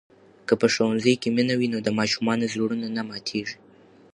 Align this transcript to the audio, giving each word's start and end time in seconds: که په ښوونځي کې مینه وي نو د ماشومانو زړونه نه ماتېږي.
که 0.47 0.53
په 0.61 0.67
ښوونځي 0.73 1.13
کې 1.21 1.29
مینه 1.35 1.55
وي 1.59 1.67
نو 1.73 1.79
د 1.83 1.89
ماشومانو 1.99 2.45
زړونه 2.53 2.87
نه 2.97 3.01
ماتېږي. 3.09 3.57